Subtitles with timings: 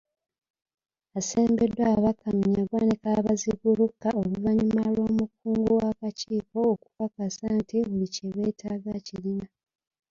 [1.17, 9.45] Asembeddwa ababaka Munyagwa ne Kabaziguruka oluvannyuma lw'omukungu w'akakiiko okukakasa nti buli kye beetaaga akirina.